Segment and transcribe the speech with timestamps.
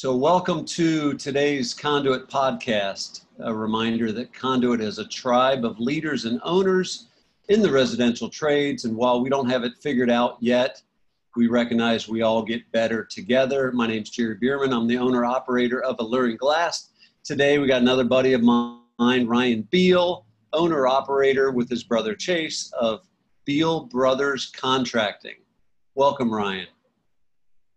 [0.00, 3.24] So, welcome to today's Conduit podcast.
[3.40, 7.08] A reminder that Conduit is a tribe of leaders and owners
[7.48, 8.84] in the residential trades.
[8.84, 10.80] And while we don't have it figured out yet,
[11.34, 13.72] we recognize we all get better together.
[13.72, 14.72] My name's Jerry Beerman.
[14.72, 16.90] I'm the owner operator of Alluring Glass.
[17.24, 22.70] Today, we got another buddy of mine, Ryan Biehl, owner operator with his brother Chase
[22.78, 23.00] of
[23.48, 25.38] Biehl Brothers Contracting.
[25.96, 26.68] Welcome, Ryan.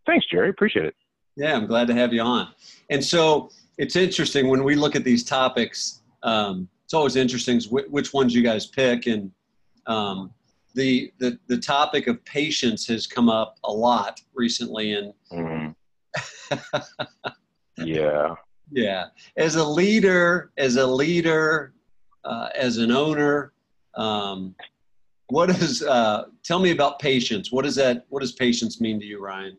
[0.05, 0.51] Thanks, Jerry.
[0.51, 0.93] Appreciate it.
[1.35, 2.49] Yeah, I'm glad to have you on.
[2.90, 6.02] And so it's interesting when we look at these topics.
[6.23, 9.31] Um, it's always interesting which ones you guys pick, and
[9.88, 10.34] um,
[10.76, 14.94] the, the the topic of patience has come up a lot recently.
[14.94, 15.76] And mm.
[17.77, 18.35] yeah,
[18.71, 19.05] yeah,
[19.38, 21.73] as a leader, as a leader,
[22.26, 23.54] uh, as an owner,
[23.95, 24.54] um,
[25.29, 25.82] what is?
[25.82, 27.54] Uh, tell me about patience.
[27.54, 28.05] What does that?
[28.09, 29.57] What does patience mean to you, Ryan?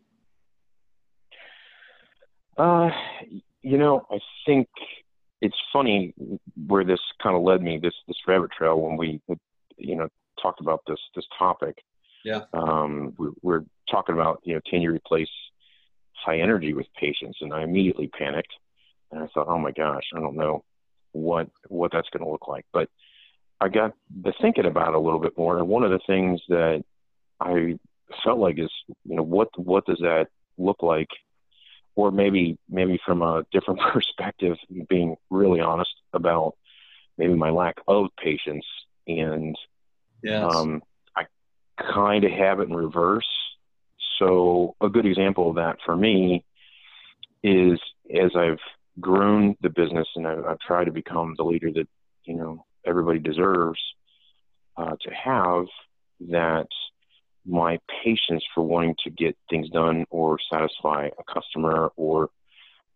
[2.63, 2.91] Uh,
[3.63, 4.69] you know, I think
[5.41, 6.15] it's funny
[6.69, 9.21] where this kind of led me this this rabbit trail when we
[9.77, 10.09] you know
[10.41, 11.77] talked about this this topic.
[12.25, 12.43] Yeah.
[12.53, 15.29] Um, we, we're talking about you know can you replace
[16.25, 18.53] high energy with patience, and I immediately panicked,
[19.11, 20.63] and I thought, oh my gosh, I don't know
[21.11, 22.89] what what that's going to look like, but
[23.61, 23.93] I got
[24.25, 26.85] to thinking about it a little bit more, and one of the things that
[27.41, 27.77] I
[28.23, 28.71] felt like is
[29.05, 30.29] you know what what does that
[30.59, 31.09] look like
[31.95, 34.57] or maybe maybe from a different perspective,
[34.89, 36.55] being really honest about
[37.19, 38.65] maybe my lack of patience
[39.07, 39.57] and
[40.23, 40.55] yes.
[40.55, 40.83] um,
[41.17, 41.25] I
[41.79, 43.29] kind of have it in reverse.
[44.19, 46.45] So a good example of that for me
[47.43, 47.81] is
[48.15, 48.61] as I've
[49.01, 51.89] grown the business and I've, I've tried to become the leader that
[52.25, 53.81] you know everybody deserves
[54.77, 55.67] uh, to have
[56.31, 56.69] that
[57.45, 62.31] my patience for wanting to get things done or satisfy a customer or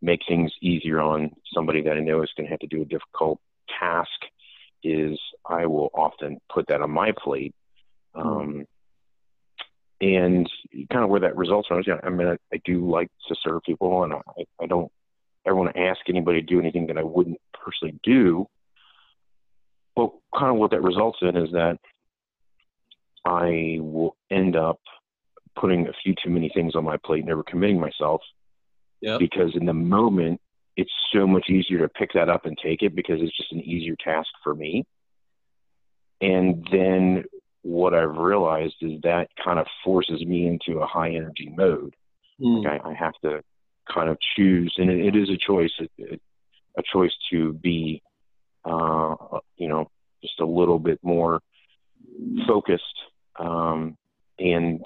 [0.03, 2.85] make things easier on somebody that I know is going to have to do a
[2.85, 3.41] difficult
[3.81, 4.11] task
[4.83, 7.55] is I will often put that on my plate.
[8.15, 8.21] Hmm.
[8.21, 8.67] Um,
[10.01, 10.49] and
[10.93, 13.35] kind of where that results from is, yeah, I mean, I, I do like to
[13.43, 14.19] serve people and I,
[14.61, 14.93] I don't
[15.47, 18.47] ever want to ask anybody to do anything that I wouldn't personally do.
[19.95, 21.79] But kind of what that results in is that
[23.27, 24.81] I will end up
[25.59, 28.23] putting a few too many things on my plate, never committing myself.
[29.01, 29.19] Yep.
[29.19, 30.41] Because in the moment,
[30.77, 33.61] it's so much easier to pick that up and take it because it's just an
[33.61, 34.85] easier task for me.
[36.21, 37.25] And then
[37.63, 41.95] what I've realized is that kind of forces me into a high energy mode.
[42.41, 42.65] Mm.
[42.65, 43.43] Like I, I, have to
[43.93, 48.03] kind of choose, and it, it is a choice, a choice to be,
[48.65, 49.17] uh,
[49.57, 49.91] you know,
[50.23, 51.41] just a little bit more
[52.47, 52.85] focused
[53.39, 53.97] um,
[54.39, 54.85] and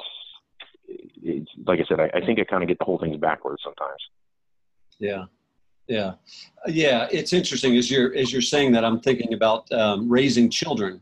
[0.87, 3.63] it's, like I said, I, I think I kind of get the whole things backwards
[3.65, 4.01] sometimes.
[4.99, 5.25] Yeah.
[5.89, 6.13] Yeah,
[6.69, 7.09] yeah.
[7.11, 8.85] It's interesting as you're as you're saying that.
[8.85, 11.01] I'm thinking about um, raising children,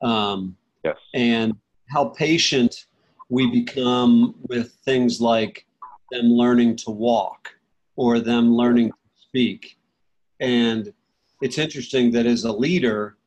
[0.00, 1.52] um, yes, and
[1.90, 2.86] how patient
[3.28, 5.66] we become with things like
[6.10, 7.50] them learning to walk
[7.96, 9.76] or them learning to speak.
[10.40, 10.94] And
[11.42, 13.18] it's interesting that as a leader,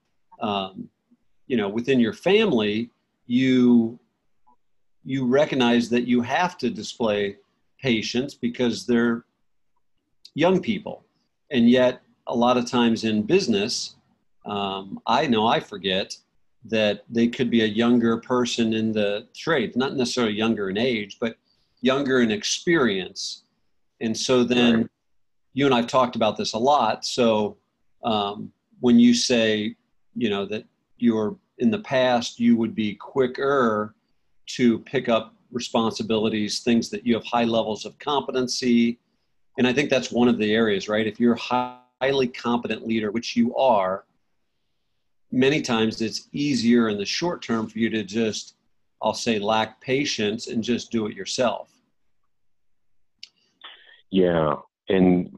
[0.41, 0.89] um,
[1.45, 2.89] you know, within your family,
[3.27, 3.99] you
[5.03, 7.37] you recognize that you have to display
[7.79, 9.25] patience because they're
[10.33, 11.03] young people.
[11.51, 13.95] And yet a lot of times in business
[14.45, 16.15] um, i know i forget
[16.63, 21.17] that they could be a younger person in the trade not necessarily younger in age
[21.19, 21.37] but
[21.85, 23.43] younger in experience.
[24.01, 24.89] And so then right.
[25.53, 27.05] you and i've talked about this a lot.
[27.05, 27.57] So
[28.03, 29.75] um, when you say
[30.15, 30.65] you know that
[30.97, 33.95] you're in the past you would be quicker
[34.47, 38.99] to pick up responsibilities, things that you have high levels of competency.
[39.57, 41.07] And I think that's one of the areas, right?
[41.07, 44.05] If you're a highly competent leader, which you are,
[45.31, 48.55] many times it's easier in the short term for you to just,
[49.01, 51.69] I'll say, lack patience and just do it yourself.
[54.11, 54.55] Yeah.
[54.89, 55.31] And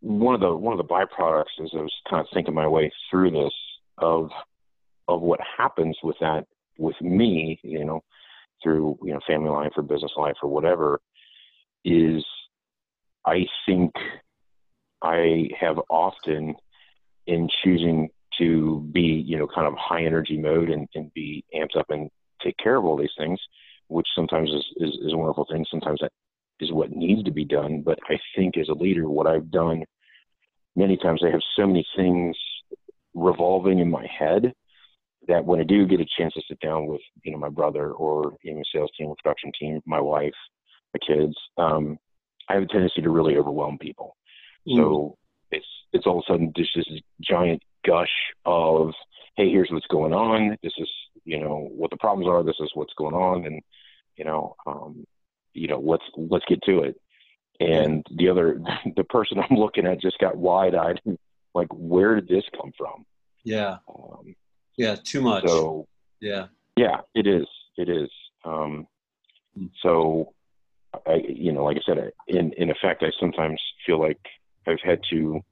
[0.00, 2.92] one of the one of the byproducts as I was kind of thinking my way
[3.10, 3.52] through this
[3.98, 4.30] of
[5.08, 6.44] of what happens with that
[6.78, 8.00] with me, you know,
[8.62, 11.00] through you know family life or business life or whatever,
[11.84, 12.24] is
[13.26, 13.92] I think
[15.02, 16.54] I have often
[17.26, 18.08] in choosing
[18.38, 22.10] to be you know kind of high energy mode and, and be amped up and
[22.42, 23.40] take care of all these things,
[23.88, 25.64] which sometimes is, is, is a wonderful thing.
[25.70, 26.12] Sometimes that
[26.60, 27.82] is what needs to be done.
[27.84, 29.84] But I think as a leader, what I've done
[30.76, 32.36] many times, I have so many things
[33.14, 34.52] revolving in my head
[35.28, 37.92] that when I do get a chance to sit down with you know my brother
[37.92, 40.34] or you know sales team, or production team, my wife,
[40.94, 41.98] my kids, um,
[42.48, 44.16] I have a tendency to really overwhelm people.
[44.66, 44.76] Mm.
[44.76, 45.18] So
[45.50, 46.86] it's it's all of a sudden just this
[47.20, 48.10] giant gush
[48.44, 48.92] of
[49.36, 50.56] hey, here's what's going on.
[50.62, 50.90] This is
[51.24, 52.42] you know what the problems are.
[52.42, 53.60] This is what's going on, and
[54.16, 55.04] you know um,
[55.52, 57.00] you know let's let's get to it.
[57.60, 58.60] And the other
[58.96, 61.00] the person I'm looking at just got wide eyed,
[61.54, 63.04] like where did this come from?
[63.44, 63.78] Yeah.
[63.88, 64.34] Um,
[64.78, 64.96] yeah.
[64.96, 65.46] Too much.
[65.46, 65.86] So
[66.20, 66.46] yeah.
[66.76, 67.46] Yeah, it is.
[67.76, 68.08] It is.
[68.44, 68.86] Um,
[69.56, 69.66] hmm.
[69.82, 70.32] so
[71.06, 74.20] I, you know, like I said, in in effect, I sometimes feel like
[74.66, 75.42] I've had to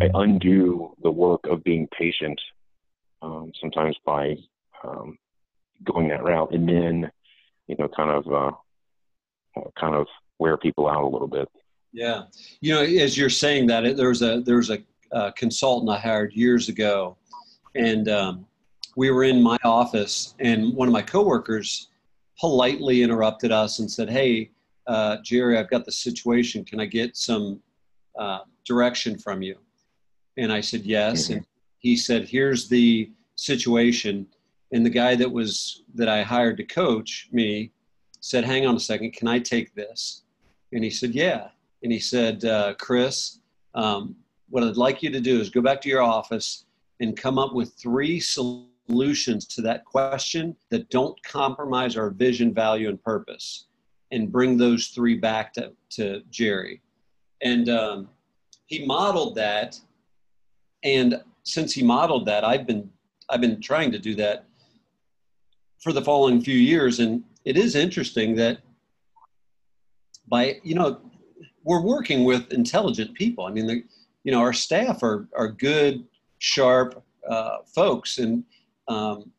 [0.00, 2.40] I undo the work of being patient
[3.22, 4.36] um, sometimes by
[4.84, 5.16] um,
[5.84, 7.10] going that route, and then
[7.66, 10.06] you know, kind of uh, uh, kind of
[10.38, 11.48] wear people out a little bit.
[11.92, 12.24] Yeah,
[12.60, 14.78] you know, as you're saying that, there's a there's a
[15.12, 17.16] uh, consultant I hired years ago,
[17.74, 18.46] and um,
[18.96, 21.88] we were in my office, and one of my coworkers
[22.38, 24.50] politely interrupted us and said, "Hey,
[24.86, 26.64] uh, Jerry, I've got the situation.
[26.64, 27.62] Can I get some
[28.18, 29.56] uh, direction from you?"
[30.36, 31.32] And I said, "Yes." Mm-hmm.
[31.34, 31.46] And
[31.78, 34.26] he said, "Here's the situation."
[34.72, 37.72] And the guy that was that I hired to coach me
[38.20, 39.12] said, "Hang on a second.
[39.12, 40.24] Can I take this?"
[40.72, 41.48] And he said, "Yeah."
[41.82, 43.40] And he said, uh, "Chris,
[43.74, 44.16] um,
[44.50, 46.66] what I'd like you to do is go back to your office
[47.00, 48.68] and come up with three solutions
[49.46, 53.66] to that question that don't compromise our vision, value, and purpose."
[54.12, 56.80] and bring those three back to, to Jerry.
[57.42, 58.08] And um,
[58.66, 59.80] he modeled that.
[60.84, 62.88] And since he modeled that, I've been
[63.28, 64.44] I've been trying to do that
[65.82, 67.00] for the following few years.
[67.00, 68.58] And it is interesting that
[70.28, 71.00] by you know
[71.64, 73.44] we're working with intelligent people.
[73.46, 73.82] I mean, the,
[74.24, 76.04] you know, our staff are are good,
[76.38, 78.44] sharp uh, folks, and
[78.92, 79.32] um,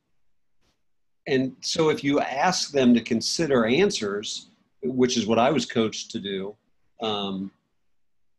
[1.27, 4.50] and so if you ask them to consider answers
[4.83, 6.55] which is what I was coached to do,
[7.01, 7.51] um,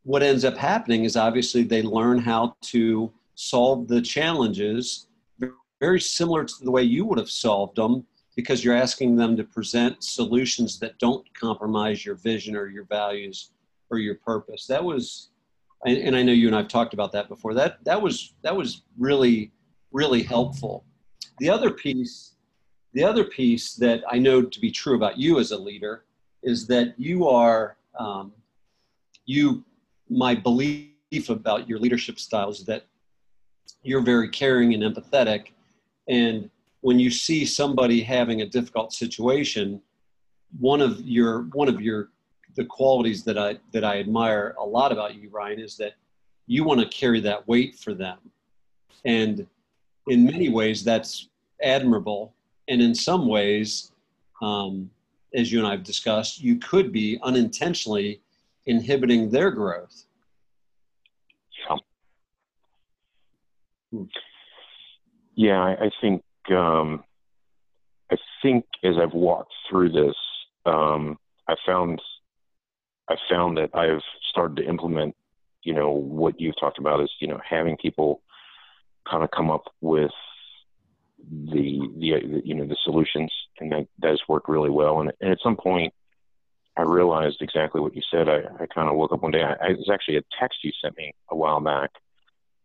[0.03, 5.07] what ends up happening is obviously they learn how to solve the challenges
[5.81, 8.07] very similar to the way you would have solved them
[8.37, 13.51] because you're asking them to present solutions that don't compromise your vision or your values
[13.91, 14.67] or your purpose.
[14.67, 15.31] That was,
[15.87, 17.55] and I know you and I've talked about that before.
[17.55, 19.53] That that was that was really
[19.93, 20.85] really helpful.
[21.39, 22.33] The other piece,
[22.93, 26.05] the other piece that I know to be true about you as a leader
[26.43, 28.33] is that you are um,
[29.27, 29.65] you
[30.09, 32.85] my belief about your leadership style is that
[33.83, 35.49] you're very caring and empathetic.
[36.09, 36.51] And
[36.83, 39.81] when you see somebody having a difficult situation
[40.61, 42.11] one of your one of your
[42.55, 45.95] the qualities that i that i admire a lot about you ryan is that
[46.47, 48.19] you want to carry that weight for them.
[49.05, 49.47] And
[50.09, 51.29] in many ways that's
[51.63, 52.35] admirable
[52.69, 53.93] and in some ways
[54.43, 54.91] um,
[55.35, 58.21] as you and I have discussed, you could be unintentionally
[58.67, 60.05] inhibiting their growth.
[61.69, 61.77] Yeah,
[63.93, 64.05] hmm.
[65.35, 67.03] yeah I, I think um,
[68.11, 70.15] I think as I've walked through this,
[70.67, 71.19] um,
[71.49, 72.01] I found
[73.09, 75.15] I found that I've started to implement,
[75.63, 78.21] you know, what you've talked about is you know having people
[79.09, 80.11] kind of come up with
[81.31, 85.01] the, the you know the solutions, and that does work really well.
[85.01, 85.93] And, and at some point,
[86.77, 88.29] I realized exactly what you said.
[88.29, 89.43] I, I kind of woke up one day.
[89.43, 91.91] I, I it was actually a text you sent me a while back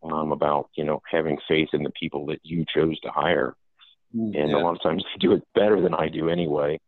[0.03, 3.55] um, about you know having faith in the people that you chose to hire,
[4.15, 4.55] mm, and yeah.
[4.55, 6.79] a lot of times they do it better than I do anyway.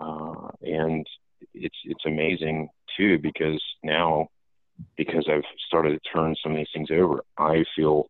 [0.00, 1.06] Uh, and
[1.54, 4.28] it's it's amazing too because now
[4.96, 8.08] because I've started to turn some of these things over, I feel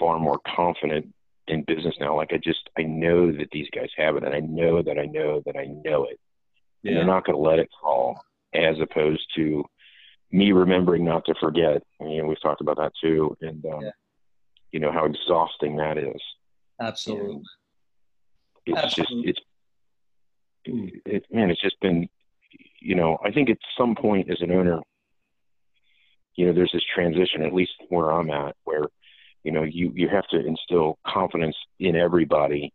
[0.00, 1.14] far more confident
[1.46, 2.16] in business now.
[2.16, 5.06] Like I just I know that these guys have it, and I know that I
[5.06, 6.18] know that I know it,
[6.82, 6.90] yeah.
[6.90, 8.20] and they're not going to let it fall.
[8.52, 9.64] As opposed to
[10.32, 11.82] me remembering not to forget.
[12.00, 13.90] You know, we've talked about that too, and um, yeah.
[14.72, 16.20] you know how exhausting that is.
[16.80, 17.34] Absolutely.
[17.34, 17.44] And
[18.66, 19.24] it's Absolutely.
[19.24, 19.38] just
[20.64, 22.08] it's it, man, it's just been
[22.80, 24.80] you know I think at some point as an owner,
[26.34, 28.84] you know, there's this transition, at least where I'm at, where
[29.42, 32.72] you know, you, you have to instill confidence in everybody.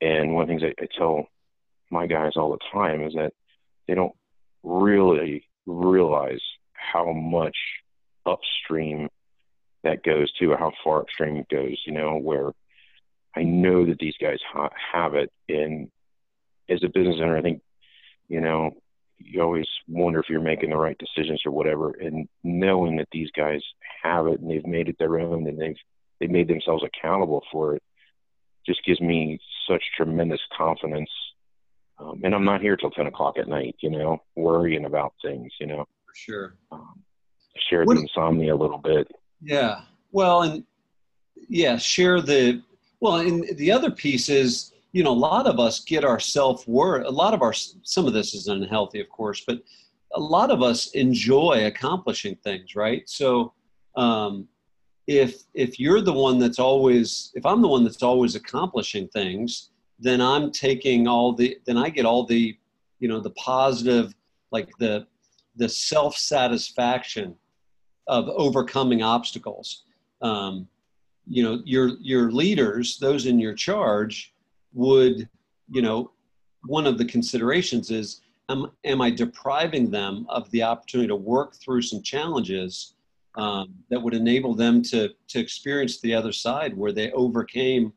[0.00, 1.28] And one of the things I, I tell
[1.90, 3.32] my guys all the time is that
[3.86, 4.14] they don't
[4.62, 6.40] really realize
[6.72, 7.56] how much
[8.24, 9.08] upstream
[9.84, 12.50] that goes to, or how far upstream it goes, you know, where
[13.36, 15.30] I know that these guys ha- have it.
[15.48, 15.90] And
[16.68, 17.62] as a business owner, I think,
[18.28, 18.72] you know,
[19.18, 21.90] you always wonder if you're making the right decisions or whatever.
[21.92, 23.62] And knowing that these guys
[24.02, 25.76] have it and they've made it their own and they've
[26.20, 27.82] they made themselves accountable for it
[28.66, 31.10] just gives me such tremendous confidence.
[31.98, 35.52] Um, and I'm not here till 10 o'clock at night, you know, worrying about things,
[35.60, 35.86] you know.
[36.14, 36.56] sure.
[36.72, 37.02] Um,
[37.68, 39.08] share what, the insomnia a little bit.
[39.40, 39.82] Yeah.
[40.12, 40.64] Well, and
[41.48, 42.62] yeah, share the
[43.00, 46.66] well, and the other piece is, you know, a lot of us get our self
[46.66, 47.04] worth.
[47.04, 49.58] A lot of our some of this is unhealthy, of course, but
[50.14, 53.06] a lot of us enjoy accomplishing things, right?
[53.06, 53.52] So,
[53.94, 54.48] um,
[55.06, 59.68] if if you're the one that's always, if I'm the one that's always accomplishing things,
[59.98, 62.56] then I'm taking all the, then I get all the,
[62.98, 64.14] you know, the positive,
[64.50, 65.06] like the
[65.56, 67.34] the self satisfaction
[68.06, 69.84] of overcoming obstacles.
[70.22, 70.66] Um,
[71.26, 74.32] you know, your your leaders, those in your charge,
[74.76, 75.28] would,
[75.68, 76.12] you know,
[76.66, 81.56] one of the considerations is, am, am I depriving them of the opportunity to work
[81.56, 82.94] through some challenges
[83.36, 87.92] um, that would enable them to to experience the other side, where they overcame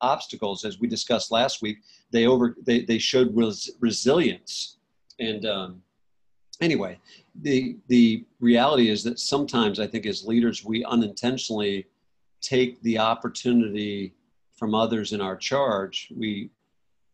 [0.00, 1.78] obstacles, as we discussed last week.
[2.10, 4.78] They over they they showed res, resilience,
[5.18, 5.82] and um,
[6.60, 6.98] anyway,
[7.42, 11.86] the the reality is that sometimes I think as leaders we unintentionally
[12.40, 14.14] take the opportunity
[14.62, 16.12] from others in our charge.
[16.16, 16.50] We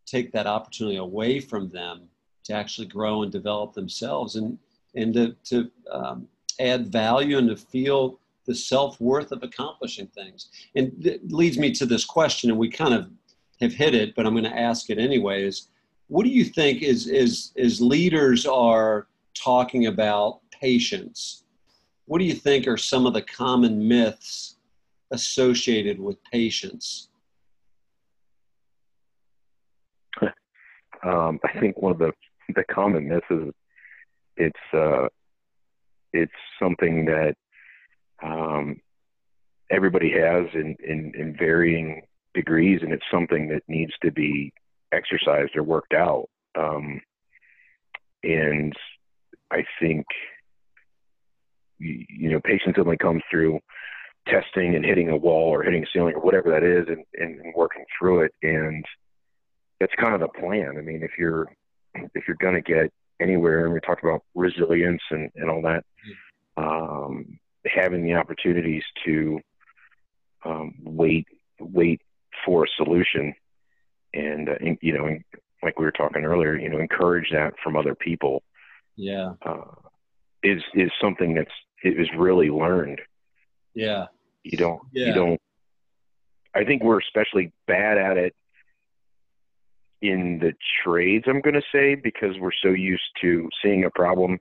[0.05, 2.07] take that opportunity away from them
[2.43, 4.59] to actually grow and develop themselves and
[4.95, 6.27] and to, to um,
[6.59, 11.85] add value and to feel the self-worth of accomplishing things and it leads me to
[11.85, 13.07] this question and we kind of
[13.61, 15.67] have hit it but i'm going to ask it anyways
[16.07, 21.43] what do you think is is is leaders are talking about patience,
[22.05, 24.57] what do you think are some of the common myths
[25.11, 27.08] associated with patience?
[31.03, 32.11] Um, I think one of the
[32.55, 33.53] the common myths is
[34.37, 35.07] it's uh,
[36.13, 37.35] it's something that
[38.23, 38.81] um,
[39.69, 42.01] everybody has in, in, in varying
[42.33, 44.51] degrees, and it's something that needs to be
[44.91, 46.27] exercised or worked out.
[46.57, 47.01] Um,
[48.23, 48.73] and
[49.51, 50.05] I think
[51.77, 53.59] you know patience only comes through
[54.27, 57.53] testing and hitting a wall or hitting a ceiling or whatever that is and, and
[57.55, 58.83] working through it and
[59.79, 60.75] that's kind of the plan.
[60.77, 61.51] I mean if you're
[61.95, 65.83] if you're going to get anywhere and we talked about resilience and, and all that
[66.57, 69.39] um, having the opportunities to
[70.45, 71.27] um, wait
[71.59, 72.01] wait
[72.45, 73.33] for a solution
[74.13, 75.17] and uh, you know
[75.61, 78.43] like we were talking earlier you know encourage that from other people.
[78.95, 79.33] Yeah.
[79.45, 79.65] Uh,
[80.43, 81.51] is is something that's
[81.83, 83.01] it was really learned.
[83.73, 84.07] Yeah.
[84.43, 85.07] You don't yeah.
[85.07, 85.41] you don't
[86.55, 88.33] i think we're especially bad at it
[90.01, 90.53] in the
[90.83, 94.39] trades i'm going to say because we're so used to seeing a problem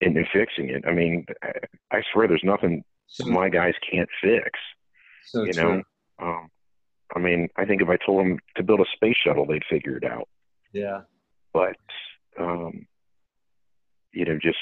[0.00, 0.84] and, and fixing it.
[0.86, 4.58] I mean I, I swear there's nothing so, my guys can't fix
[5.26, 5.62] so you true.
[5.62, 5.82] know?
[6.20, 6.48] Um,
[7.14, 9.96] i mean i think if i told them to build a space shuttle they'd figure
[9.96, 10.28] it out.
[10.72, 11.02] Yeah.
[11.52, 11.76] But
[12.38, 12.86] um,
[14.12, 14.58] you know, just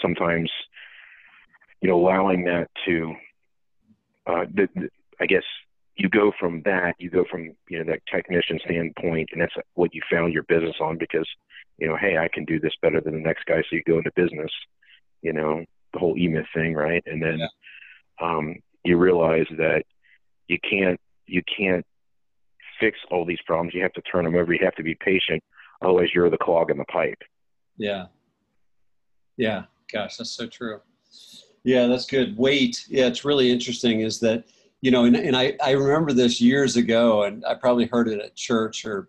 [0.00, 0.50] sometimes,
[1.80, 3.14] you know, allowing that to,
[4.26, 4.88] uh, the, the,
[5.20, 5.42] I guess
[6.02, 9.94] you go from that, you go from, you know, that technician standpoint, and that's what
[9.94, 11.28] you found your business on because,
[11.78, 13.58] you know, hey, I can do this better than the next guy.
[13.58, 14.50] So you go into business,
[15.22, 17.04] you know, the whole E-Myth thing, right?
[17.06, 17.46] And then, yeah.
[18.20, 19.84] um, you realize that
[20.48, 21.86] you can't, you can't
[22.80, 23.72] fix all these problems.
[23.72, 24.52] You have to turn them over.
[24.52, 25.40] You have to be patient.
[25.82, 27.22] Otherwise you're the clog in the pipe.
[27.76, 28.06] Yeah.
[29.36, 30.80] Yeah, gosh, that's so true.
[31.62, 32.36] Yeah, that's good.
[32.36, 34.00] Wait, yeah, it's really interesting.
[34.00, 34.44] Is that
[34.82, 38.20] you know, and, and I I remember this years ago, and I probably heard it
[38.20, 39.08] at church or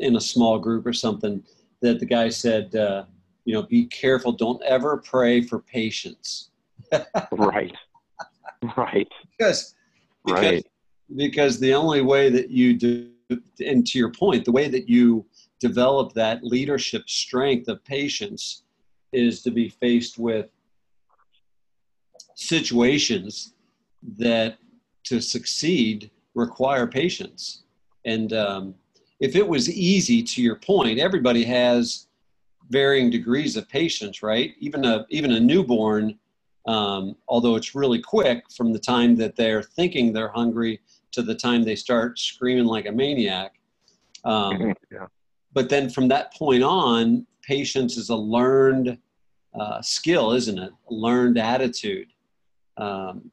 [0.00, 1.42] in a small group or something.
[1.80, 3.04] That the guy said, uh,
[3.44, 4.32] you know, be careful.
[4.32, 6.50] Don't ever pray for patience.
[7.32, 7.74] right.
[8.76, 9.08] Right.
[9.38, 9.74] Because,
[10.24, 10.66] because right.
[11.14, 13.10] Because the only way that you do,
[13.64, 15.26] and to your point, the way that you
[15.60, 18.64] develop that leadership strength of patience
[19.12, 20.48] is to be faced with
[22.34, 23.52] situations
[24.18, 24.56] that
[25.04, 27.64] to succeed require patience.
[28.04, 28.74] And um,
[29.20, 32.08] if it was easy, to your point, everybody has
[32.70, 34.54] varying degrees of patience, right?
[34.58, 36.18] Even a even a newborn,
[36.66, 40.80] um, although it's really quick from the time that they're thinking they're hungry
[41.12, 43.54] to the time they start screaming like a maniac.
[44.24, 44.70] Um, mm-hmm.
[44.90, 45.06] yeah.
[45.52, 48.98] But then from that point on, patience is a learned
[49.58, 50.72] uh, skill, isn't it?
[50.90, 52.08] A learned attitude.
[52.76, 53.30] Um,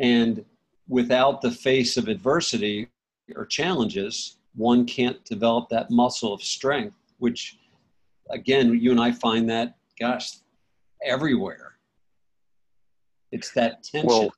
[0.00, 0.44] and
[0.92, 2.86] without the face of adversity
[3.34, 7.56] or challenges, one can't develop that muscle of strength, which,
[8.28, 10.32] again, you and I find that, gosh,
[11.02, 11.76] everywhere.
[13.32, 14.06] It's that tension.
[14.06, 14.34] Well,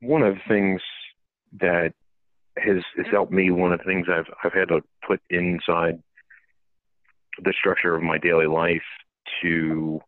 [0.00, 0.80] one of the things
[1.60, 1.92] that
[2.56, 6.02] has, has helped me, one of the things I've, I've had to put inside
[7.40, 8.82] the structure of my daily life
[9.42, 10.00] to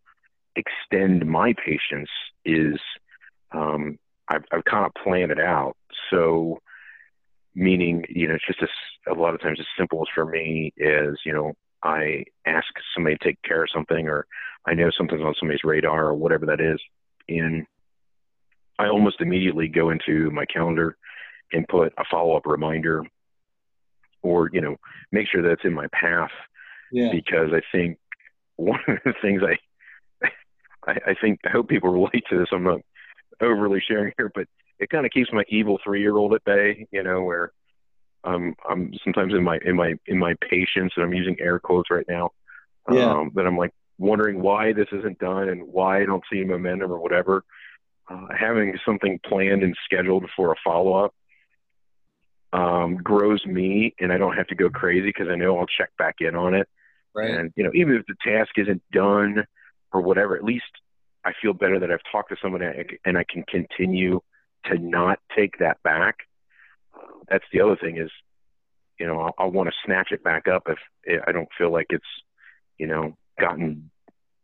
[0.57, 2.11] extend my patience
[2.45, 2.77] is
[3.53, 3.97] um,
[4.31, 5.77] I've, I've kind of planned it out.
[6.11, 6.61] So,
[7.55, 10.73] meaning, you know, it's just a, a lot of times as simple as for me
[10.77, 14.27] is, you know, I ask somebody to take care of something or
[14.67, 16.79] I know something's on somebody's radar or whatever that is.
[17.29, 17.67] And
[18.79, 20.97] I almost immediately go into my calendar
[21.53, 23.05] and put a follow up reminder
[24.23, 24.77] or, you know,
[25.11, 26.31] make sure that's in my path.
[26.93, 27.11] Yeah.
[27.11, 27.99] Because I think
[28.57, 30.29] one of the things I,
[30.87, 32.49] I, I think, I hope people relate to this.
[32.53, 32.81] I'm not
[33.41, 34.47] overly sharing here, but
[34.79, 37.53] it kind of keeps my evil three year old at bay, you know, where
[38.25, 41.91] I'm, I'm sometimes in my, in my, in my patience, and I'm using air quotes
[41.91, 42.31] right now,
[42.91, 43.11] yeah.
[43.11, 46.91] um, that I'm like wondering why this isn't done and why I don't see momentum
[46.91, 47.45] or whatever.
[48.09, 51.15] Uh, having something planned and scheduled for a follow up
[52.53, 55.91] um, grows me, and I don't have to go crazy because I know I'll check
[55.97, 56.69] back in on it.
[57.15, 57.31] Right.
[57.31, 59.45] And you know, even if the task isn't done
[59.93, 60.65] or whatever, at least
[61.25, 62.63] I feel better that I've talked to someone
[63.05, 64.21] and I can continue
[64.67, 66.17] to not take that back.
[67.29, 68.11] That's the other thing is,
[68.99, 71.87] you know, I'll, I'll want to snatch it back up if I don't feel like
[71.91, 72.05] it's,
[72.79, 73.91] you know, gotten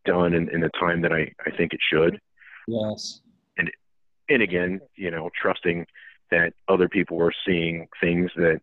[0.05, 2.21] done in, in the time that I, I think it should.
[2.69, 3.21] Yes.
[3.59, 3.71] And,
[4.29, 5.87] and again, you know, trusting
[6.31, 8.61] that other people are seeing things that,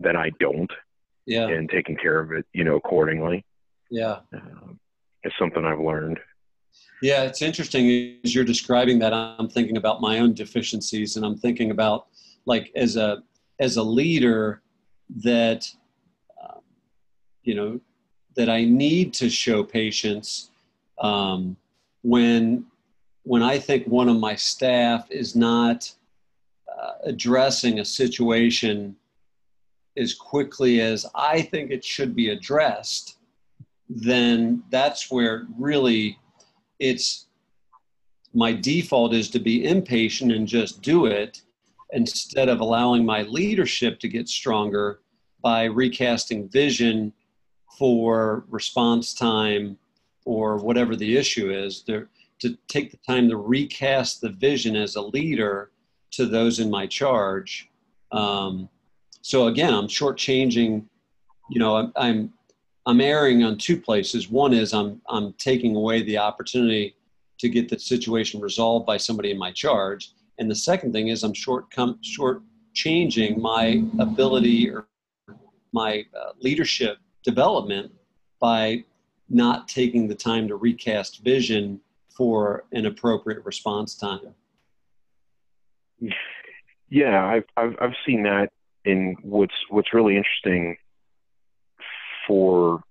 [0.00, 0.70] that I don't
[1.26, 1.48] yeah.
[1.48, 3.44] and taking care of it, you know, accordingly.
[3.90, 4.20] Yeah.
[4.32, 4.78] Um,
[5.22, 6.18] it's something I've learned.
[7.02, 9.12] Yeah, it's interesting as you're describing that.
[9.12, 12.06] I'm thinking about my own deficiencies, and I'm thinking about
[12.46, 13.22] like as a
[13.60, 14.62] as a leader
[15.22, 15.66] that
[16.42, 16.58] uh,
[17.42, 17.80] you know
[18.34, 20.50] that I need to show patience
[20.98, 21.56] um,
[22.02, 22.64] when
[23.24, 25.92] when I think one of my staff is not
[26.80, 28.96] uh, addressing a situation
[29.96, 33.18] as quickly as I think it should be addressed,
[33.88, 36.18] then that's where really
[36.78, 37.26] it's
[38.34, 41.42] my default is to be impatient and just do it
[41.92, 45.00] instead of allowing my leadership to get stronger
[45.40, 47.12] by recasting vision
[47.78, 49.78] for response time
[50.24, 51.82] or whatever the issue is.
[51.82, 52.06] To,
[52.40, 55.70] to take the time to recast the vision as a leader
[56.12, 57.70] to those in my charge.
[58.12, 58.68] Um,
[59.26, 60.84] so again i'm shortchanging
[61.50, 62.32] you know I'm, I'm
[62.86, 64.30] I'm erring on two places.
[64.30, 66.94] One is I'm I'm taking away the opportunity
[67.38, 71.24] to get the situation resolved by somebody in my charge, and the second thing is
[71.24, 71.66] I'm short
[72.02, 72.42] short
[72.74, 74.86] changing my ability or
[75.72, 77.90] my uh, leadership development
[78.40, 78.84] by
[79.28, 81.80] not taking the time to recast vision
[82.16, 84.34] for an appropriate response time.
[86.88, 88.50] Yeah, I've I've, I've seen that.
[88.84, 90.76] In what's what's really interesting
[92.26, 92.82] for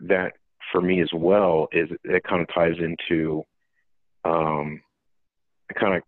[0.00, 0.32] that
[0.72, 3.42] for me as well is it kind of ties into
[4.24, 4.80] um,
[5.68, 6.02] it kind of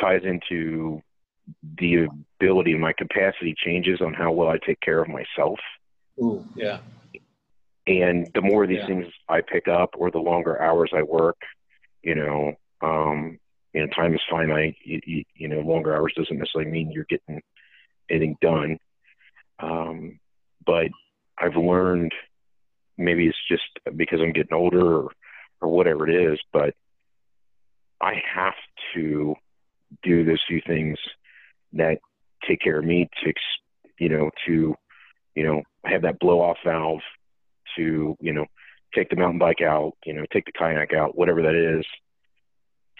[0.00, 1.02] ties into
[1.78, 2.08] the
[2.40, 5.58] ability my capacity changes on how well I take care of myself.
[6.20, 6.78] Ooh, yeah.
[7.86, 8.86] And the more of these yeah.
[8.86, 11.36] things I pick up or the longer hours I work,
[12.02, 13.38] you know, um,
[13.72, 14.76] you know, time is finite.
[14.82, 17.40] You, you, you know, longer hours doesn't necessarily mean you're getting
[18.10, 18.78] anything done.
[19.60, 20.18] Um,
[20.64, 20.88] but
[21.38, 22.12] I've learned
[22.98, 25.12] maybe it's just because I'm getting older or,
[25.60, 26.74] or whatever it is, but
[28.00, 28.54] I have
[28.94, 29.34] to
[30.02, 30.98] do those few things
[31.74, 31.98] that
[32.46, 33.32] take care of me to,
[33.98, 34.74] you know, to,
[35.34, 37.00] you know, have that blow off valve
[37.76, 38.46] to, you know,
[38.94, 41.84] take the mountain bike out, you know, take the kayak out, whatever that is,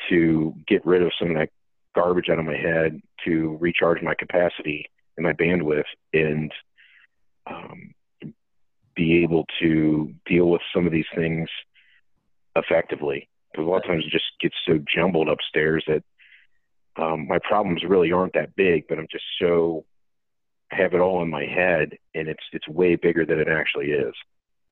[0.09, 1.51] to get rid of some of that
[1.95, 6.53] garbage out of my head, to recharge my capacity and my bandwidth, and
[7.47, 7.95] um,
[8.97, 11.49] be able to deal with some of these things
[12.57, 13.29] effectively.
[13.53, 16.03] Because a lot of times it just gets so jumbled upstairs that
[16.97, 19.85] um, my problems really aren't that big, but I'm just so
[20.73, 23.93] I have it all in my head, and it's it's way bigger than it actually
[23.93, 24.15] is.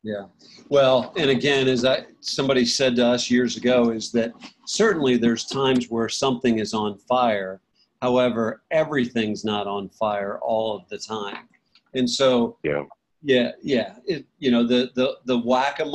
[0.02, 0.26] Yeah.
[0.68, 4.32] Well, and again, as I somebody said to us years ago, is that
[4.66, 7.60] certainly there's times where something is on fire.
[8.02, 11.48] However, everything's not on fire all of the time.
[11.94, 12.84] And so yeah.
[13.24, 13.94] Yeah, yeah.
[14.06, 15.86] It, you know the the the whack a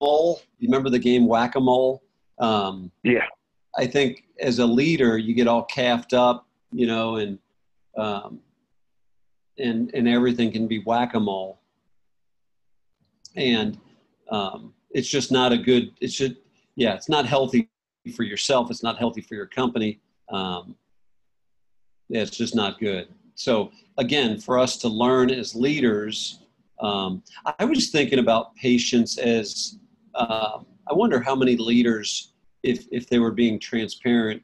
[0.00, 0.40] mole.
[0.58, 2.02] You remember the game whack a mole?
[2.38, 3.24] Um, yeah.
[3.76, 7.38] I think as a leader, you get all caffed up, you know, and
[7.96, 8.38] um,
[9.58, 11.58] and and everything can be whack a mole,
[13.34, 13.78] and
[14.30, 15.90] um, it's just not a good.
[16.02, 16.36] It should,
[16.76, 17.70] yeah, it's not healthy
[18.14, 18.70] for yourself.
[18.70, 20.00] It's not healthy for your company.
[20.28, 20.76] Um,
[22.10, 23.08] yeah, it's just not good.
[23.36, 26.43] So again, for us to learn as leaders
[26.84, 27.22] um,
[27.58, 29.78] I was thinking about patience as
[30.14, 34.42] um, I wonder how many leaders, if if they were being transparent,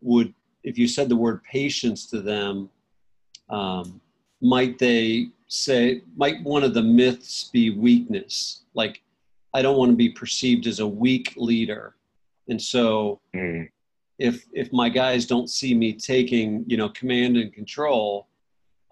[0.00, 0.32] would
[0.62, 2.70] if you said the word patience to them,
[3.50, 4.00] um,
[4.40, 8.62] might they say might one of the myths be weakness?
[8.74, 9.02] Like,
[9.52, 11.96] I don't want to be perceived as a weak leader,
[12.48, 13.68] and so mm.
[14.20, 18.28] if if my guys don't see me taking you know command and control,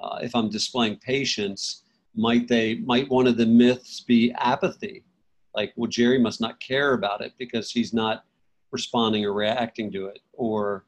[0.00, 1.81] uh, if I'm displaying patience,
[2.14, 5.04] might they might one of the myths be apathy?
[5.54, 8.24] Like, well, Jerry must not care about it because he's not
[8.70, 10.84] responding or reacting to it, or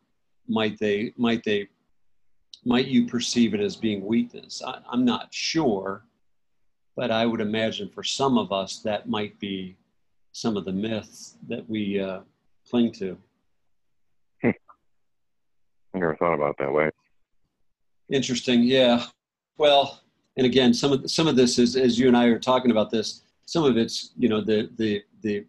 [0.48, 1.68] might they might they
[2.64, 4.62] might you perceive it as being weakness?
[4.66, 6.04] I, I'm not sure,
[6.96, 9.76] but I would imagine for some of us that might be
[10.32, 12.20] some of the myths that we uh,
[12.68, 13.16] cling to.
[14.42, 14.50] Hmm.
[15.94, 16.90] I never thought about that way.
[18.10, 19.06] Interesting, yeah.
[19.58, 20.00] Well,
[20.36, 22.90] and again, some of some of this is as you and I are talking about
[22.90, 23.22] this.
[23.46, 25.46] Some of it's you know the the the,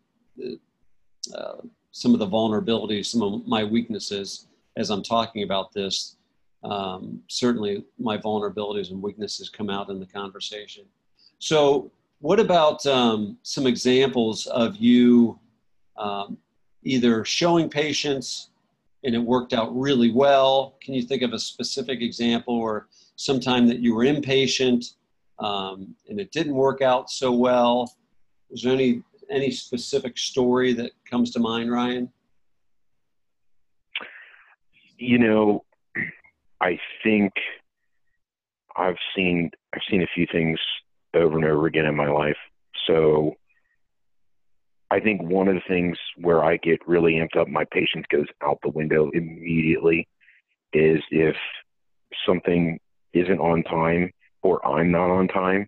[1.36, 6.18] uh, some of the vulnerabilities, some of my weaknesses as I'm talking about this.
[6.64, 10.86] Um, certainly, my vulnerabilities and weaknesses come out in the conversation.
[11.40, 15.40] So, what about um, some examples of you
[15.98, 16.38] um,
[16.84, 18.50] either showing patience
[19.04, 20.76] and it worked out really well?
[20.82, 24.86] Can you think of a specific example or sometime that you were impatient
[25.40, 27.94] um, and it didn't work out so well?
[28.50, 32.12] Is there any any specific story that comes to mind, Ryan?
[34.98, 35.66] You know,
[36.62, 37.34] I think
[38.78, 40.60] I've seen I've seen a few things
[41.14, 42.38] over and over again in my life.
[42.88, 43.36] So
[44.92, 48.28] I think one of the things where I get really amped up, my patience goes
[48.44, 50.08] out the window immediately,
[50.74, 51.36] is if
[52.26, 52.80] something
[53.16, 54.12] isn't on time
[54.44, 55.68] or I'm not on time.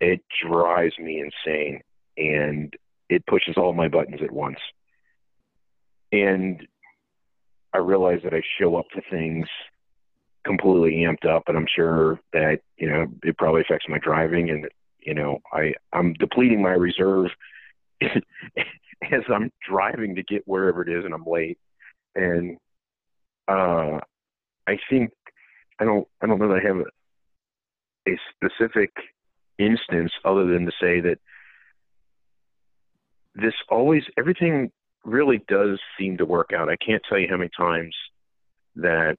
[0.00, 1.80] It drives me insane
[2.16, 2.72] and
[3.08, 4.58] it pushes all my buttons at once.
[6.12, 6.66] And
[7.72, 9.48] I realize that I show up to things
[10.44, 14.68] completely amped up, and I'm sure that you know it probably affects my driving, and
[15.00, 17.30] you know I I'm depleting my reserve
[18.02, 21.58] as I'm driving to get wherever it is, and I'm late.
[22.14, 22.58] And
[23.48, 23.98] uh,
[24.68, 25.10] I think
[25.80, 28.90] I don't I don't know that I have a, a specific
[29.58, 31.18] instance other than to say that
[33.34, 34.70] this always everything
[35.04, 36.68] really does seem to work out.
[36.68, 37.94] I can't tell you how many times
[38.76, 39.16] that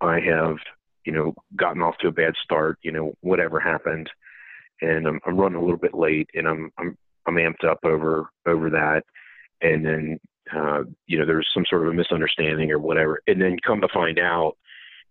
[0.00, 0.56] I have,
[1.04, 4.08] you know, gotten off to a bad start, you know, whatever happened,
[4.80, 8.30] and I'm, I'm running a little bit late, and I'm I'm I'm amped up over
[8.46, 9.02] over that,
[9.60, 10.20] and then
[10.54, 13.88] uh, you know there's some sort of a misunderstanding or whatever, and then come to
[13.92, 14.56] find out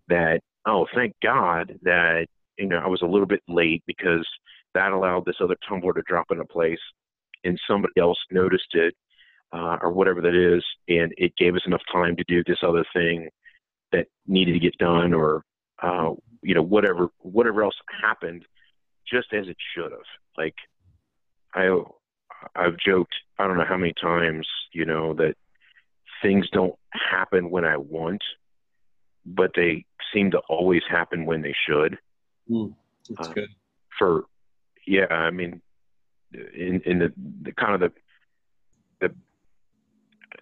[0.09, 4.27] that oh thank God that you know I was a little bit late because
[4.73, 6.79] that allowed this other tumbler to drop into place,
[7.43, 8.93] and somebody else noticed it
[9.51, 12.85] uh, or whatever that is, and it gave us enough time to do this other
[12.93, 13.29] thing
[13.91, 15.43] that needed to get done, or
[15.81, 18.45] uh, you know whatever whatever else happened,
[19.11, 20.01] just as it should have.
[20.37, 20.55] Like
[21.53, 21.69] I
[22.55, 25.35] I've joked I don't know how many times you know that
[26.21, 28.21] things don't happen when I want,
[29.25, 31.97] but they seem to always happen when they should.
[32.49, 32.73] Mm,
[33.09, 33.49] that's uh, good.
[33.97, 34.25] For
[34.85, 35.61] yeah, I mean,
[36.33, 37.91] in in the, the kind of the
[39.01, 39.15] the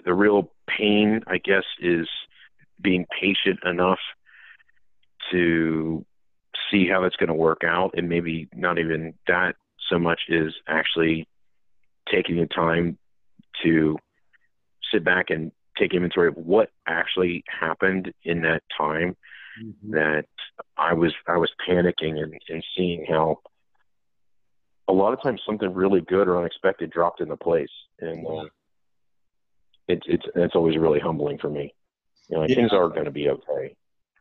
[0.06, 2.08] the real pain, I guess, is
[2.82, 3.99] being patient enough
[5.32, 6.06] to
[6.71, 9.56] see how it's going to work out, and maybe not even that
[9.89, 11.27] so much is actually
[12.12, 12.97] taking the time
[13.63, 13.97] to
[14.91, 19.15] sit back and take inventory of what actually happened in that time
[19.63, 19.91] mm-hmm.
[19.91, 20.26] that
[20.78, 23.39] I was I was panicking and, and seeing how
[24.88, 28.46] a lot of times something really good or unexpected dropped into place and uh,
[29.88, 31.74] it's it's it's always really humbling for me.
[32.30, 32.56] You know, yeah.
[32.56, 33.76] things are going to be okay.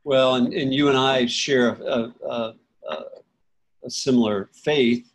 [0.05, 2.55] Well, and, and you and I share a, a,
[2.89, 3.03] a,
[3.85, 5.13] a similar faith,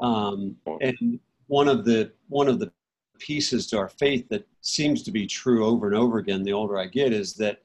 [0.00, 2.72] um, and one of the one of the
[3.20, 6.78] pieces to our faith that seems to be true over and over again the older
[6.78, 7.62] I get is that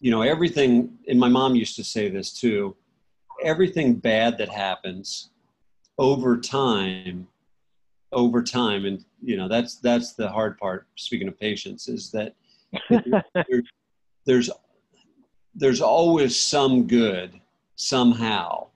[0.00, 0.98] you know everything.
[1.08, 2.76] And my mom used to say this too.
[3.42, 5.30] Everything bad that happens
[5.98, 7.26] over time
[8.14, 12.34] over time and you know that's that's the hard part speaking of patience is that
[12.90, 13.62] there's,
[14.24, 14.50] there's
[15.54, 17.40] there's always some good
[17.76, 18.66] somehow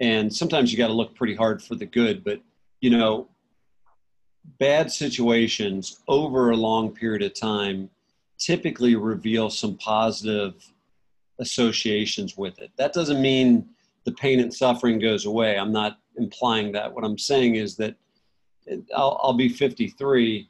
[0.00, 2.40] and sometimes you got to look pretty hard for the good but
[2.80, 3.28] you know
[4.58, 7.88] bad situations over a long period of time
[8.44, 10.54] typically reveal some positive
[11.38, 13.66] associations with it that doesn't mean
[14.04, 17.94] the pain and suffering goes away i'm not implying that what i'm saying is that
[18.94, 20.48] I'll, I'll be 53.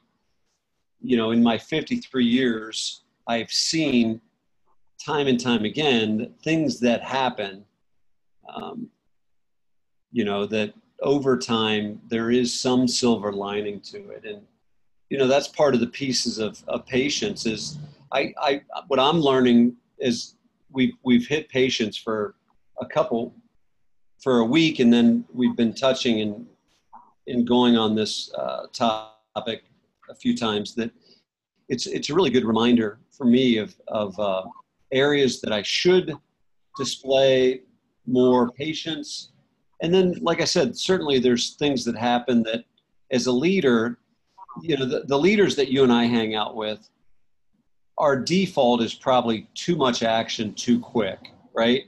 [1.01, 4.21] You know, in my 53 years, I've seen
[5.03, 7.65] time and time again things that happen.
[8.53, 8.89] Um,
[10.11, 14.41] you know that over time there is some silver lining to it, and
[15.09, 17.45] you know that's part of the pieces of, of patience.
[17.45, 17.77] Is
[18.11, 20.35] I, I what I'm learning is
[20.71, 22.35] we've we've hit patience for
[22.81, 23.35] a couple
[24.21, 26.45] for a week, and then we've been touching and
[27.27, 29.63] in going on this uh, topic
[30.09, 30.91] a few times that
[31.69, 34.43] it's it's a really good reminder for me of of uh,
[34.91, 36.15] areas that I should
[36.77, 37.61] display
[38.05, 39.31] more patience.
[39.81, 42.63] And then, like I said, certainly there's things that happen that,
[43.11, 43.99] as a leader,
[44.61, 46.89] you know, the, the leaders that you and I hang out with,
[47.97, 51.19] our default is probably too much action too quick,
[51.53, 51.83] right?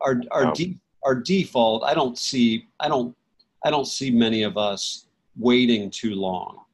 [0.00, 3.16] Our our de- our default, I don't see I don't
[3.64, 6.64] I don't see many of us waiting too long.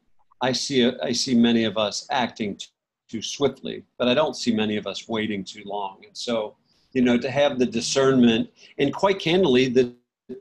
[0.41, 2.69] I see I see many of us acting too,
[3.09, 5.99] too swiftly, but I don't see many of us waiting too long.
[6.07, 6.57] And so,
[6.93, 9.95] you know, to have the discernment and quite candidly, the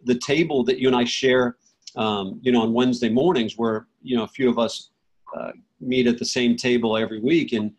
[0.03, 1.57] the table that you and I share,
[1.97, 4.91] um, you know, on Wednesday mornings, where you know a few of us
[5.35, 7.73] uh, meet at the same table every week, and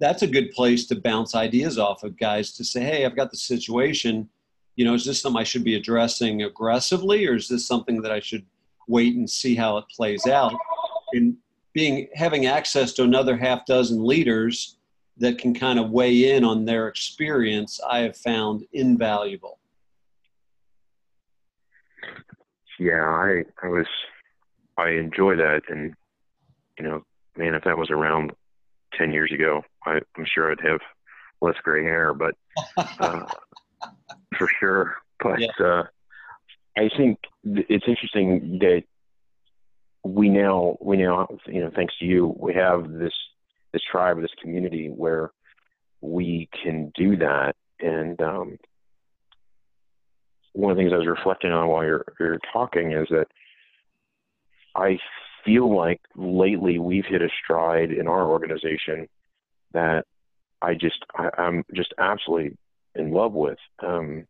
[0.00, 3.30] that's a good place to bounce ideas off of guys to say, hey, I've got
[3.30, 4.28] the situation
[4.76, 8.12] you know, is this something I should be addressing aggressively, or is this something that
[8.12, 8.44] I should
[8.88, 10.54] wait and see how it plays out?
[11.12, 11.36] And
[11.74, 14.78] being having access to another half dozen leaders
[15.18, 19.58] that can kind of weigh in on their experience, I have found invaluable.
[22.82, 23.86] Yeah, I I was
[24.76, 25.94] I enjoy that, and
[26.78, 27.04] you know,
[27.36, 28.32] man, if that was around
[28.96, 30.80] ten years ago, I, I'm sure I'd have
[31.40, 32.34] less gray hair, but.
[32.76, 33.26] Uh,
[34.36, 34.96] for sure.
[35.20, 35.48] But yeah.
[35.60, 35.84] uh,
[36.76, 38.84] I think it's interesting that
[40.04, 43.12] we now we now you know thanks to you we have this
[43.72, 45.30] this tribe this community where
[46.00, 48.58] we can do that and um,
[50.52, 53.26] one of the things I was reflecting on while you're you're talking is that
[54.74, 54.98] I
[55.44, 59.08] feel like lately we've hit a stride in our organization
[59.72, 60.04] that
[60.60, 62.56] I just I, I'm just absolutely
[62.94, 63.58] in love with.
[63.82, 64.26] Um,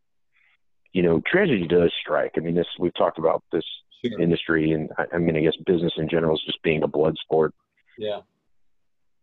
[0.92, 2.32] you know, tragedy does strike.
[2.36, 3.64] I mean, this we've talked about this
[4.04, 4.20] sure.
[4.20, 7.16] industry, and I, I mean, I guess business in general is just being a blood
[7.22, 7.54] sport.
[7.98, 8.20] Yeah.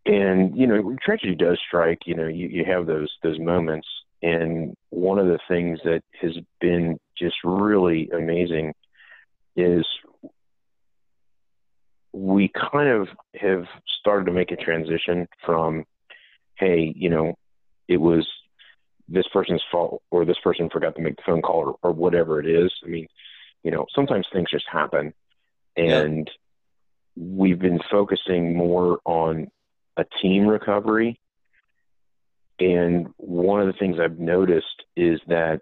[0.06, 2.00] And you know, tragedy does strike.
[2.06, 3.88] You know, you, you have those those moments,
[4.22, 4.76] and
[5.10, 8.76] one of the things that has been just really amazing
[9.56, 9.84] is
[12.14, 13.66] we kind of have
[14.00, 15.84] started to make a transition from,
[16.60, 17.34] hey, you know,
[17.88, 18.28] it was
[19.08, 22.40] this person's fault or this person forgot to make the phone call or, or whatever
[22.40, 22.72] it is.
[22.86, 23.08] I mean,
[23.64, 25.16] you know, sometimes things just happen.
[25.76, 26.30] And
[27.16, 27.26] yeah.
[27.26, 29.50] we've been focusing more on
[29.98, 31.20] a team recovery.
[32.60, 35.62] And one of the things I've noticed is that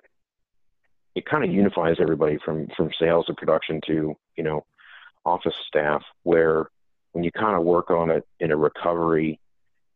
[1.16, 4.66] it kind of unifies everybody from, from sales to production to, you know,
[5.26, 6.70] office staff, where
[7.12, 9.40] when you kind of work on it in a recovery,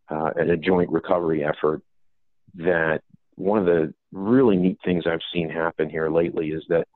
[0.09, 1.81] uh, in a joint recovery effort,
[2.55, 3.01] that
[3.35, 6.87] one of the really neat things I've seen happen here lately is that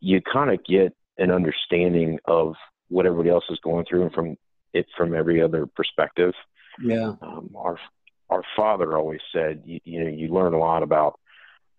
[0.00, 2.54] you kind of get an understanding of
[2.88, 4.36] what everybody else is going through and from
[4.72, 6.34] it from every other perspective.
[6.80, 7.14] Yeah.
[7.22, 7.78] Um, our
[8.28, 11.18] our father always said, you, you know, you learn a lot about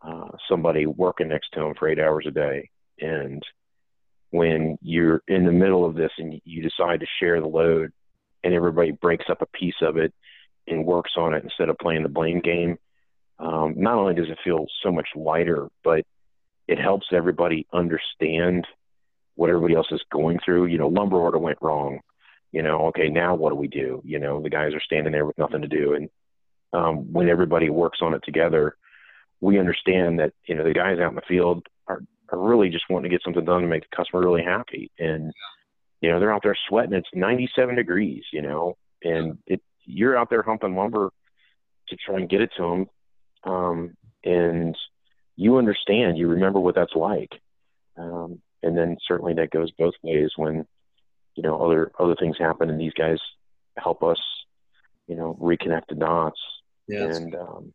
[0.02, 3.44] uh, somebody working next to him for eight hours a day, and
[4.32, 7.92] when you're in the middle of this and you decide to share the load,
[8.44, 10.14] and everybody breaks up a piece of it
[10.68, 12.78] and works on it instead of playing the blame game,
[13.40, 16.06] um, not only does it feel so much lighter, but
[16.68, 18.68] it helps everybody understand
[19.36, 20.66] what everybody else is going through.
[20.66, 22.00] You know, lumber order went wrong.
[22.52, 24.02] You know, okay, now what do we do?
[24.04, 26.10] You know, the guys are standing there with nothing to do, and
[26.74, 28.76] um, when everybody works on it together,
[29.42, 32.86] we understand that you know the guys out in the field are are really just
[32.90, 35.32] wanting to get something done to make the customer really happy, and
[36.02, 36.94] you know they're out there sweating.
[36.94, 41.12] It's 97 degrees, you know, and it you're out there humping lumber
[41.90, 42.90] to try and get it to them
[43.48, 44.76] um, and
[45.36, 47.32] you understand, you remember what that's like.
[47.98, 50.66] Um, and then certainly that goes both ways when
[51.36, 53.20] you know other other things happen and these guys
[53.78, 54.20] help us,
[55.08, 56.40] you know, reconnect the dots.
[56.88, 57.18] Yes.
[57.18, 57.74] And um,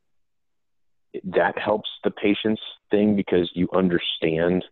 [1.24, 4.64] that helps the patience thing because you understand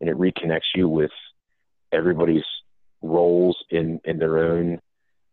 [0.00, 1.10] and it reconnects you with
[1.92, 2.44] everybody's
[3.02, 4.80] roles in in their own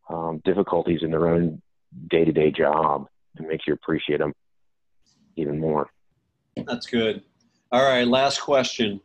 [0.10, 1.62] um, difficulties in their own
[2.10, 4.34] day to day job and makes you appreciate them
[5.36, 5.90] even more.
[6.66, 7.24] That's good.
[7.72, 9.02] All right, last question.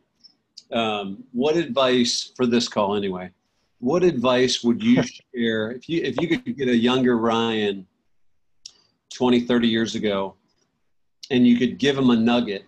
[0.73, 3.31] um, what advice for this call anyway?
[3.81, 5.03] What advice would you
[5.35, 7.87] share if you if you could get a younger Ryan
[9.15, 10.35] 20, 30 years ago,
[11.31, 12.65] and you could give them a nugget,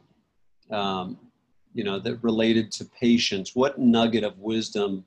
[0.71, 1.19] um,
[1.75, 3.55] you know, that related to patience?
[3.55, 5.05] What nugget of wisdom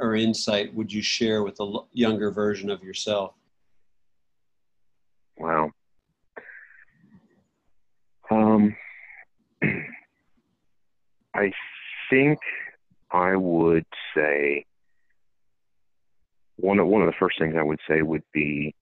[0.00, 3.34] or insight would you share with a younger version of yourself?
[5.38, 5.70] Wow.
[8.30, 8.76] Um,
[11.34, 11.52] I
[12.08, 12.38] think
[13.10, 14.64] I would say
[16.56, 18.74] one of one of the first things I would say would be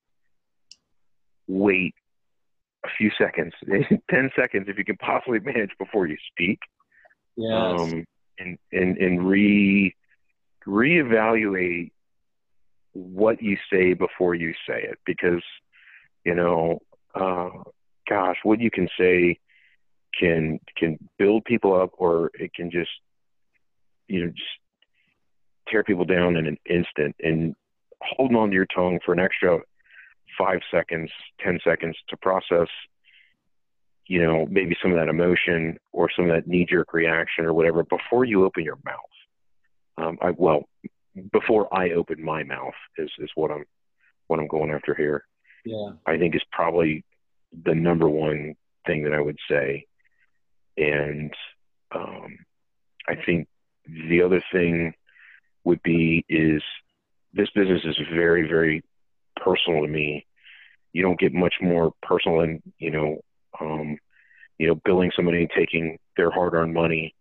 [1.49, 1.95] wait
[2.85, 3.53] a few seconds,
[4.11, 6.59] ten seconds if you can possibly manage before you speak.
[7.37, 7.81] Yes.
[7.81, 8.05] Um,
[8.39, 9.95] and and and re
[10.67, 11.91] reevaluate
[12.93, 15.43] what you say before you say it because
[16.25, 16.81] you know
[17.15, 17.51] uh,
[18.09, 19.39] gosh what you can say
[20.19, 22.91] can can build people up or it can just
[24.09, 24.49] you know just
[25.69, 27.55] tear people down in an instant and
[28.01, 29.59] holding on to your tongue for an extra
[30.39, 32.69] five seconds ten seconds to process
[34.07, 37.53] you know maybe some of that emotion or some of that knee jerk reaction or
[37.53, 38.95] whatever before you open your mouth
[39.99, 40.69] um, I well
[41.33, 43.65] before I open my mouth is is what I'm
[44.27, 45.25] what I'm going after here.
[45.65, 47.05] Yeah, I think is probably
[47.65, 48.55] the number one
[48.87, 49.87] thing that I would say,
[50.77, 51.33] and
[51.95, 52.39] um,
[53.09, 53.49] I think
[53.87, 54.95] the other thing
[55.65, 56.63] would be is
[57.33, 58.85] this business is very very
[59.37, 60.27] personal to me.
[60.93, 63.21] You don't get much more personal than you know,
[63.61, 63.99] um,
[64.59, 67.15] you know, billing somebody and taking their hard-earned money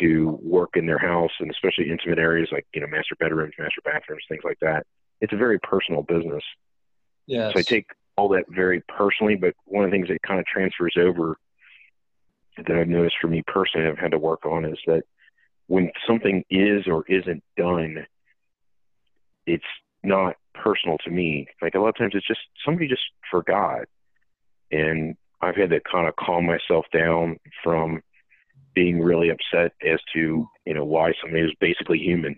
[0.00, 3.80] to work in their house and especially intimate areas like you know master bedrooms master
[3.84, 4.84] bathrooms things like that.
[5.20, 6.42] It's a very personal business.
[7.26, 10.40] Yeah so i take all that very personally but one of the things that kind
[10.40, 11.36] of transfers over
[12.56, 15.02] that i've noticed for me personally i've had to work on is that
[15.66, 18.06] when something is or isn't done
[19.46, 19.64] it's
[20.02, 21.46] not personal to me.
[21.62, 23.84] Like a lot of times it's just somebody just forgot.
[24.72, 28.02] And i've had to kind of calm myself down from
[28.74, 32.36] being really upset as to you know why somebody is basically human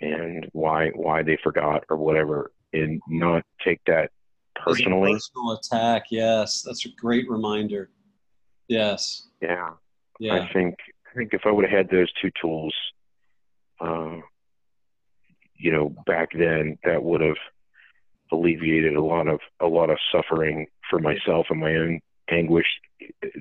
[0.00, 4.10] and why why they forgot or whatever and not take that
[4.54, 5.12] personally.
[5.12, 6.62] personal attack yes.
[6.62, 7.90] That's a great reminder.
[8.68, 9.28] Yes.
[9.40, 9.70] Yeah.
[10.18, 10.34] Yeah.
[10.34, 10.74] i think
[11.10, 12.74] i think if i would have had those two tools
[13.80, 14.18] uh,
[15.60, 17.36] you know back then that would have
[18.32, 22.66] alleviated a lot of a lot of suffering for myself and my own anguish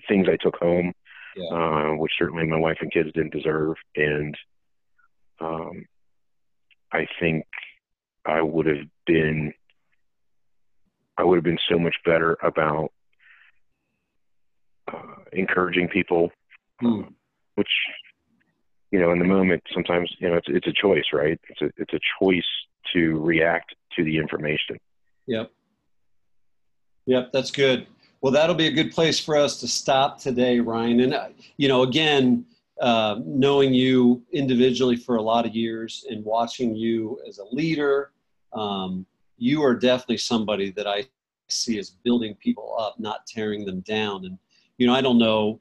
[0.08, 0.94] things i took home
[1.36, 1.56] yeah.
[1.56, 3.76] uh, which certainly my wife and kids didn't deserve.
[3.96, 4.36] And
[5.40, 5.86] um,
[6.92, 7.46] I think
[8.26, 9.54] I would have been,
[11.18, 12.92] I would have been so much better about
[14.92, 16.32] uh, encouraging people,
[16.80, 17.02] hmm.
[17.56, 17.72] which
[18.92, 21.40] you know, in the moment, sometimes you know it's it's a choice, right?
[21.50, 22.44] It's a it's a choice
[22.94, 24.78] to react to the information.
[25.28, 25.52] Yep.
[27.06, 27.88] Yep, that's good.
[28.22, 31.00] Well, that'll be a good place for us to stop today, Ryan.
[31.02, 32.46] And, uh, you know, again,
[32.82, 38.12] uh, knowing you individually for a lot of years and watching you as a leader,
[38.54, 39.06] um,
[39.38, 41.06] you are definitely somebody that I
[41.48, 44.26] see as building people up, not tearing them down.
[44.26, 44.38] And,
[44.78, 45.60] you know, I don't know.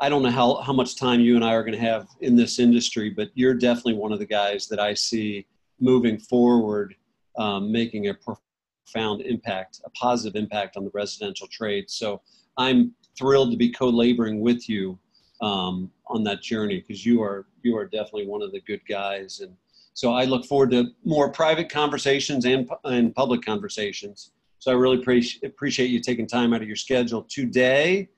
[0.00, 2.36] I don't know how, how much time you and I are going to have in
[2.36, 5.46] this industry, but you're definitely one of the guys that I see
[5.80, 6.94] moving forward,
[7.38, 11.90] um, making a profound impact, a positive impact on the residential trade.
[11.90, 12.20] So
[12.58, 14.98] I'm thrilled to be co-laboring with you
[15.40, 19.40] um, on that journey because you are you are definitely one of the good guys,
[19.40, 19.54] and
[19.94, 24.32] so I look forward to more private conversations and and public conversations.
[24.58, 28.08] So I really appreciate appreciate you taking time out of your schedule today.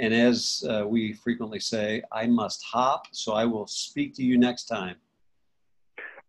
[0.00, 4.38] And as uh, we frequently say, I must hop, so I will speak to you
[4.38, 4.96] next time.